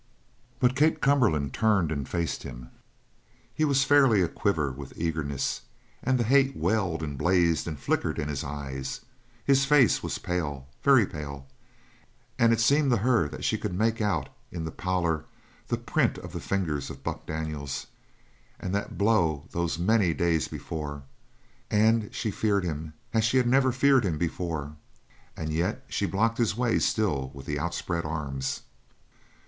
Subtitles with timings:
[0.59, 2.69] But Kate Cumberland turned and faced him.
[3.53, 5.61] He was fairly a quiver with eagerness
[6.01, 9.01] and the hate welled and blazed and flickered in his eyes;
[9.45, 11.45] his face was pale very pale
[12.39, 15.25] and it seemed to her that she could make out in the pallor
[15.67, 17.85] the print of the fingers of Buck Daniels
[18.59, 21.03] and that blow those many days before.
[21.69, 24.75] And she feared him as she had never feared him before
[25.39, 28.61] yet she blocked his way still with the outspread arms.